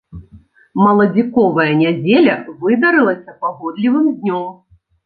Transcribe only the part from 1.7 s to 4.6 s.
нядзеля выдарылася пагодлівым днём.